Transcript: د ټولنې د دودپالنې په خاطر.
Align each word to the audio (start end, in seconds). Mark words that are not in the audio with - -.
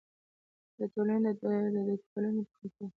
د 0.77 0.79
ټولنې 0.93 1.31
د 1.35 1.37
دودپالنې 1.87 2.41
په 2.47 2.51
خاطر. 2.57 2.87